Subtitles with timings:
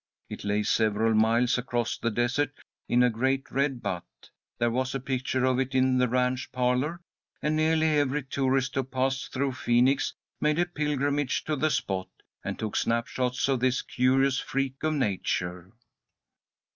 [0.29, 2.53] It lay several miles across the desert,
[2.89, 4.31] in a great red butte.
[4.57, 7.01] There was a picture of it in the ranch parlour,
[7.39, 12.09] and nearly every tourist who passed through Phoenix made a pilgrimage to the spot,
[12.43, 15.71] and took snap shots of this curious freak of nature.